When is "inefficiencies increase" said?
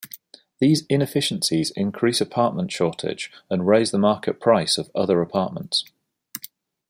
0.87-2.19